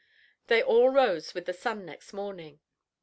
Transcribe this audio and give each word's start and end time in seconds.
They 0.47 0.63
all 0.63 0.89
rose 0.89 1.35
with 1.35 1.45
the 1.45 1.53
sun 1.53 1.85
next 1.85 2.11
morning. 2.11 2.59